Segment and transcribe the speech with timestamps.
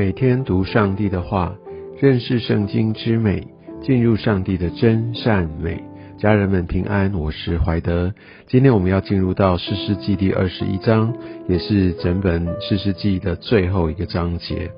[0.00, 1.54] 每天读上帝的话，
[2.00, 3.46] 认识圣经之美，
[3.82, 5.84] 进入上帝的真善美。
[6.16, 8.14] 家人们平安，我是怀德。
[8.46, 11.12] 今天我们要进入到诗诗记第二十一章，
[11.50, 14.70] 也是整本诗诗记的最后一个章节。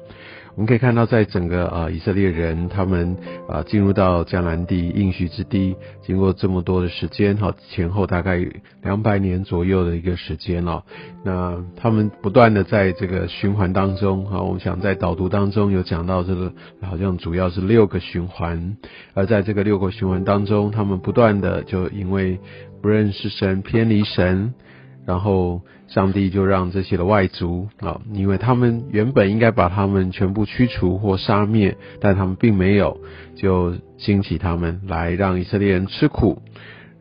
[0.54, 3.16] 我们可以看到，在整个呃以色列人他们
[3.48, 8.38] 啊进入到迦南地应许之地，经过这么多的时间哈，前后大概
[8.82, 10.82] 两百年左右的一个时间哦，
[11.24, 18.76] 那他们不断的在这个循环当中哈，我们想在导读当中有讲到这个好像主要是六个循环，
[19.14, 22.38] 而在这个六个循环当中，他们不断的就因为
[22.82, 24.52] 不认识神，偏离神。
[25.04, 25.60] 然后
[25.92, 32.98] 上帝就让这些的外族啊，因为他们原本应该把他们全部驱除或杀灭，但他们并没有，
[33.36, 36.40] 就兴起他们来让以色列人吃苦，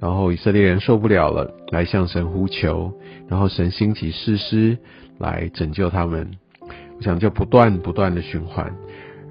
[0.02, 2.94] 然后以色列人受不了了，来向神呼求，
[3.30, 4.78] 然后神兴起士师
[5.18, 6.30] 来拯救他们。
[6.98, 8.76] 我想就不断不断的循环，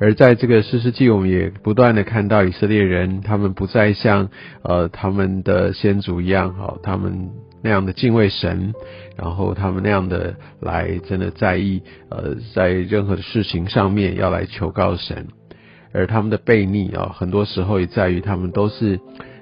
[0.00, 4.30] 而在这个士师记，我们也不断的看到以色列人，他们不再像
[4.62, 7.30] 呃他们的先祖一样，好他们。
[7.62, 8.72] 那样的敬畏神，
[9.18, 15.26] 然后他们那样的来真的在意，呃，在任何的事情上面要来求告神，
[15.92, 18.98] 而他们的悖逆啊，很多时候也在于他们都是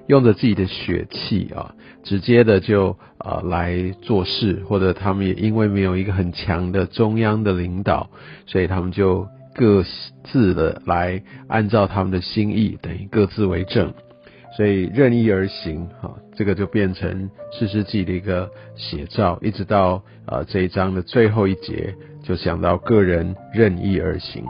[0.08, 8.10] 用着自己的血气啊，直接的就啊来做事，或者他们也因为没有一个很强的中央的领导，
[8.46, 9.28] 所以他们就
[9.58, 9.84] 各
[10.22, 13.92] 自的来按照他们的心意，等于各自为政。
[14.56, 24.44] 所以任意而行，哈，这个就变成四世纪的一个写照，一直到啊这一章的最后一节，就想到个人任意而行。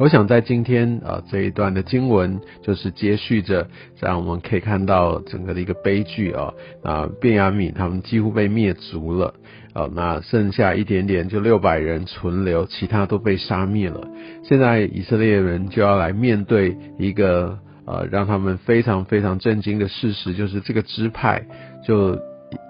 [0.00, 3.68] 我想在今天啊这一段的经文，就是接续着，
[4.00, 9.34] 让我们可以看到整个的一个悲剧啊啊，便雅悯他们几乎被灭族了
[9.74, 14.08] 啊，那剩下一点点就六百人存留，其他都被杀灭了。
[14.42, 17.58] 现在以色列人就要来面对一个。
[17.86, 21.44] 呃，让他们非常非常震惊的事实就是，这个支派
[21.84, 22.16] 就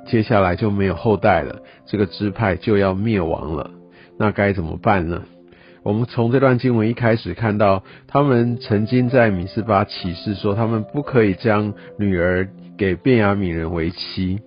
[0.07, 3.71] 接下来就没有后代了，这个支派就要灭亡了。
[4.19, 5.23] 那该怎么办呢？
[5.83, 14.41] 我们从这段经文一开始看到，他们曾经在米斯巴起誓说，他们不可以将女儿给便雅悯人为妻。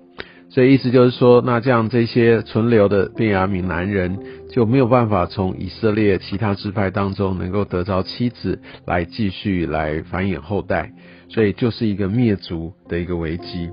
[0.50, 4.20] 所以意思就是说，那这样这些存留的便雅悯男人。
[4.54, 10.94] 就没有办法从以色列其他支派当中能够得着妻子来继续来繁衍后代，
[11.28, 13.72] 所以就是一个灭族的一个危机。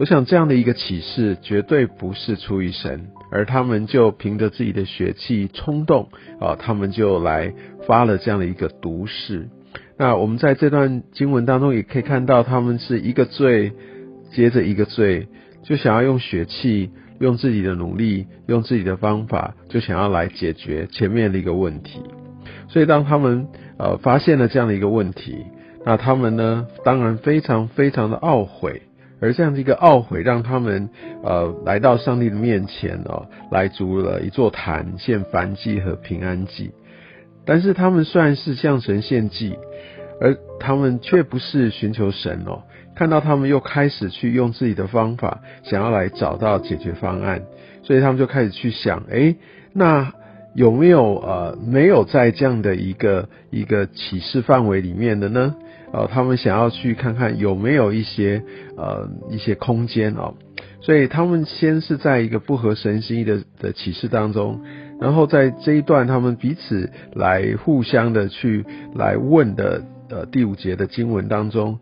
[0.00, 6.08] 我想这样的一个启示绝对不是出于神，而他们就凭着自己的血气冲动
[6.40, 7.52] 啊，他们就来
[7.86, 9.48] 发了这样的一个毒誓。
[9.98, 13.72] 那我们在这段经文当中也可以看到，他们是一个罪
[14.32, 15.28] 接着一个罪，
[15.64, 16.90] 就想要用血气。
[17.18, 22.02] 用自己的努力，用自己的方法，就想要来解决前面的一个问题。
[22.68, 23.48] 所以当他们
[23.78, 25.46] 呃发现了这样的一个问题，
[25.86, 28.82] 那他们呢，当然非常非常的懊悔。
[29.20, 30.90] 而这样的一个懊悔，让他们
[31.22, 36.72] 呃来到上帝的面前哦，来筑了一座坛，献燔祭和平安祭。
[37.44, 39.56] 但是他们虽然是向神献祭，
[40.20, 42.62] 而他们却不是寻求神哦。
[42.94, 47.42] 看到他们又开始去用自己的方法，想要来找到解决方案，
[47.82, 49.36] 所以他们就开始去想：哎，
[49.72, 50.12] 那
[50.54, 55.54] 有没有呃没有在这样的一个一个启示范围里面的呢？
[55.92, 58.42] 呃，他们想要去看看有没有一些
[58.76, 60.34] 呃一些空间哦，
[60.80, 64.60] 所以他们先是在一个不合神心意的的启示当中，
[65.00, 68.64] 然后在这一段他们彼此来互相的去
[68.94, 71.78] 来问的呃第五节的经文当中。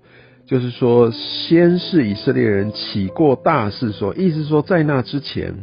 [0.47, 5.55] 就是说，先是以色列人起过大事，说意思说，在那之前，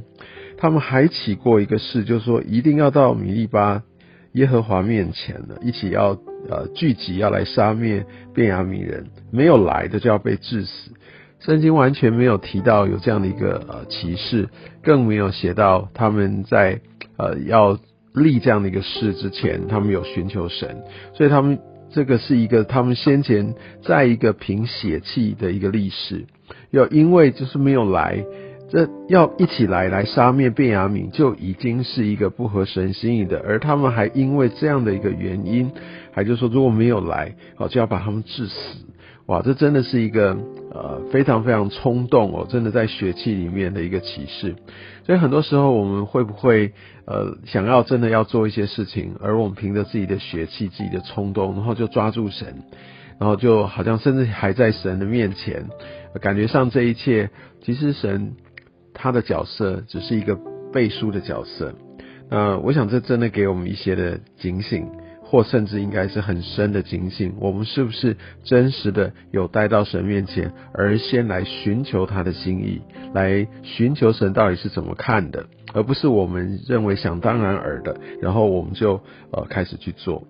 [0.57, 3.83] 他们还起过一个事，就是说，一定要到米利巴
[4.31, 6.17] 耶和华面前了，一起要
[6.49, 10.91] 呃聚集，要来杀灭便雅悯人，没有来的就要被致死。
[11.39, 14.49] 圣经完全没有提到有这样的一个呃启示，
[14.83, 16.79] 更没有写到他们在
[17.17, 17.77] 呃要
[18.13, 20.83] 立这样的一个事之前，他们有寻求神，
[21.13, 21.59] 所以他们。
[21.93, 23.53] 这个是一个他们先前
[23.83, 26.25] 在一个凭血气的一个历史，
[26.69, 28.23] 要因为就是没有来，
[28.71, 35.69] 这要一起来来杀灭便雅悯，就已经是一个不合神心意的，而他们还因为这样的一个原因，
[36.13, 38.77] 还就说如果没有来，哦就要把他们致死，
[39.25, 40.37] 哇，这真的是一个
[40.73, 44.55] 呃非常非常冲动哦，真的在血气里面的一个启示。
[45.05, 46.71] 所以很多时候我们会不会
[47.05, 52.63] 呃想要真的要做一些事情，而我们凭着自己的血气、自己的冲动，然后就抓住神，
[53.19, 55.65] 然后就好像甚至还在神的面前，
[56.21, 57.29] 感觉上这一切
[57.61, 58.33] 其实神
[58.93, 60.37] 他的角色只是一个
[60.71, 61.73] 背书的角色。
[62.29, 64.87] 那，我想这真的给我们一些的警醒。
[65.23, 72.81] 或甚至应该是很深的警醒，我们是不是真实的有带到神面前，而先来寻求他的心意，
[73.13, 78.99] 来寻求神到底是怎么看的，而不是我们认为想当然尔的，然后我们就
[79.31, 80.27] 呃开始去做。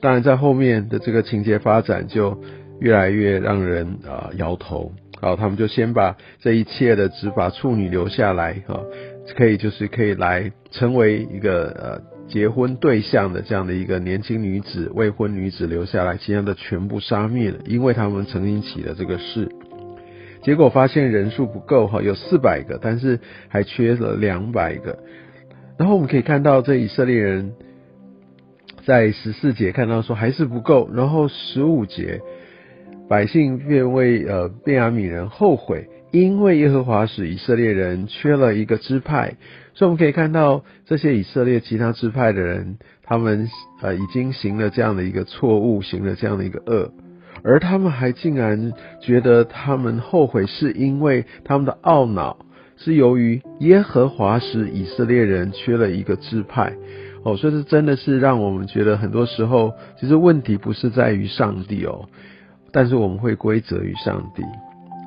[0.00, 2.36] 当然，在后面的这个情节发展就
[2.80, 4.90] 越来越让人啊摇头。
[5.20, 8.80] 好，他们就先把这一切的只把处女留下来，哈，
[9.36, 11.70] 可以就是可以来成为一个
[12.04, 12.20] 呃。
[12.30, 19.48] 结婚对象的这样的一个年轻女子、未婚女子留下来，其他的全部杀灭了，因为他们曾经起了这个事。
[20.40, 23.18] 结果发现人数不够哈，有四百个，但是
[23.48, 25.00] 还缺了两百个。
[25.76, 27.52] 然后我们可以看到，这以色列人
[28.84, 32.20] 在十四节看到说还是不够，然后十五节
[33.10, 35.88] 百姓便为呃便雅悯人后悔。
[36.12, 39.36] 因为耶和华使以色列人缺了一个支派，
[39.74, 43.48] 所以我们可以看到这些以色列其他支派的人，他们
[43.80, 46.90] 呃已经行了这样的一个错误，行了这样的一个恶，
[47.44, 52.38] 而他们还竟然觉得他们后悔，是因为他们的懊恼
[52.76, 56.72] 是由于耶和华使以色列人缺了一个支派。
[57.22, 62.08] 哦，所以这真的是让我们觉得很多时候其实问题不是在于上帝哦，
[62.72, 64.42] 但是我们会归责于上帝。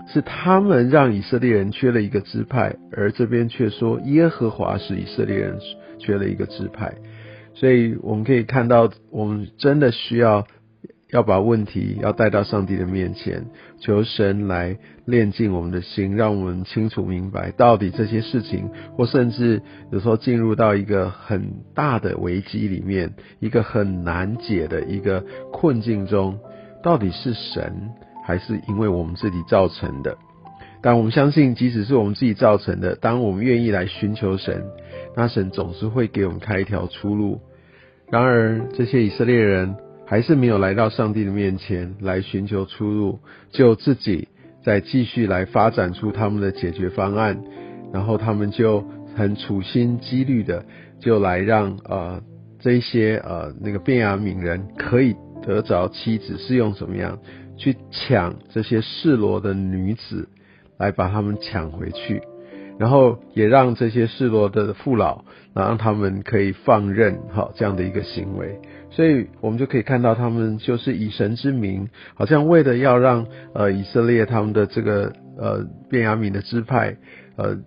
[0.05, 5.57] 是他们让以色列人缺了一个支派，而这边却说耶和华是以色列人
[5.97, 6.93] 缺了一个支派，
[7.55, 10.45] 所以我们可以看到，我们真的需要
[11.09, 13.45] 要把问题要带到上帝的面前，
[13.79, 19.61] 求神来炼净我们的心，让我们清楚明白到底这些事情，或甚至
[19.91, 26.37] 有时候进入到一个很大的危机里面，一个很难解的一个困境中，
[26.83, 27.89] 到底是神。
[28.25, 30.17] 还是因为我们自己造成的，
[30.81, 34.63] 但我们相信，即使是我们自己造成的，当我们愿意来寻求神，
[35.13, 37.41] 那神总是会给我们开一条出路。
[38.09, 39.75] 然而，这些以色列人
[40.05, 43.19] 还是没有来到上帝的面前来寻求出路，
[43.51, 44.29] 就自己
[44.63, 47.43] 再继续来发展出他们的解决方案，
[47.91, 48.85] 然后他们就
[49.17, 50.63] 很处心积虑的
[50.97, 52.21] 就来让呃
[52.61, 55.13] 这些呃那个便雅悯人可以
[55.45, 57.19] 得着妻子，是用什么样？
[57.55, 60.27] 去抢这些示罗的女子，
[60.79, 62.23] 来把他们抢回去，
[62.79, 65.23] 然后也让这些示罗的父老，
[65.53, 68.59] 让他们可以放任哈这样的一个行为。
[68.89, 76.97] 所以我们就可以看到，他们就是以神之名，好像为了要让呃以色列他们的这个呃便雅悯的支派
[77.35, 77.57] 呃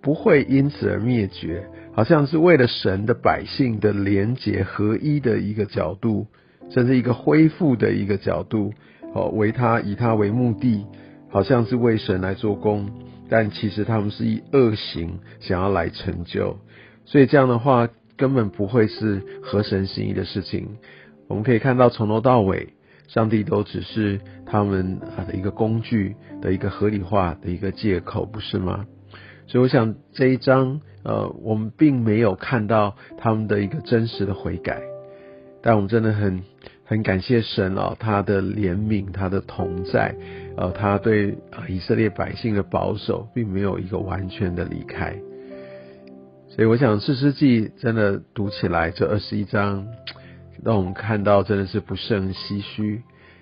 [0.00, 6.26] 不会因此而灭绝，好像是为了神的百姓的廉洁合一的一个角度，
[6.70, 8.72] 甚至一个恢复的一个角度。
[9.14, 10.84] 哦，为他以他为目的，
[11.30, 12.90] 好像是为神来做工，
[13.28, 16.58] 但其实他们是以恶行想要来成就，
[17.04, 20.66] 所以这样的话根本不会是合神心意的事情。
[21.28, 22.70] 我们可以看到从头到尾，
[23.06, 28.84] 上帝都只是他们啊的一个工具的一个合理化的一个借口，不是吗？
[29.46, 34.82] 所以我想这一章，呃，我们并没有看到他们的一个真实的悔改，
[35.64, 36.44] 但我们真的很。
[36.86, 40.14] 很感谢神哦，他的怜悯，他的同在，
[40.54, 41.34] 呃，他对
[41.66, 45.16] 以色列百姓的保守，并没有一个完全的离开。
[46.50, 49.86] 所以我想，四世纪真的读起来这二十一章，
[50.62, 53.00] 让我们看到真的是不胜唏嘘，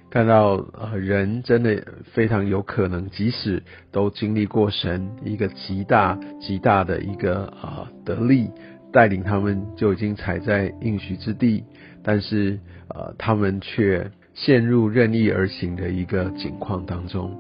[0.08, 8.49] 看到呃人真的非常有可能，即使都经历过神一个极大极大的一个啊得力
[8.92, 11.64] 带领，他们就已经踩在应许之地。
[12.02, 17.38] 但是，呃，他们却陷入任意而行的一个境况当中。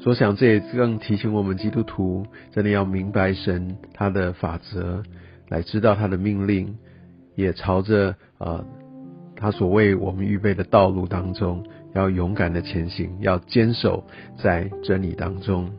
[0.00, 5.02] 所想，这也更提醒我们基督徒，真的要明白神他的法则，
[5.48, 6.76] 来知道他的命令，
[7.36, 8.64] 也朝着呃
[9.36, 11.64] 他所为我们预备的道路当中，
[11.94, 14.04] 要勇敢的前行，要坚守
[14.36, 15.70] 在真理当中。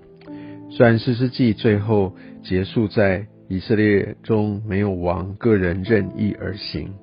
[0.70, 6.94] 虽然四世纪最后结束在以色列中没有王，个人任意而行。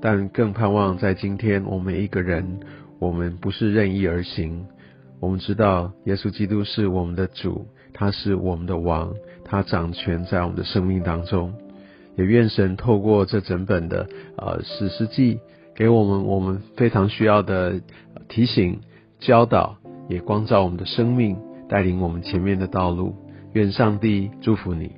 [0.00, 2.60] 但更盼望在今天，我们一个人，
[2.98, 4.66] 我们不是任意而行。
[5.20, 11.54] 我们知道耶稣基督是我们的主，他是我们的王，他掌权在我们的生命当中。
[12.16, 15.38] 也愿神透过这整本的呃史诗记，
[15.74, 17.80] 给我们我们非常需要的
[18.28, 18.80] 提醒、
[19.18, 19.76] 教导，
[20.08, 21.36] 也光照我们的生命，
[21.68, 23.14] 带领我们前面的道路。
[23.52, 24.92] 愿上帝祝福你。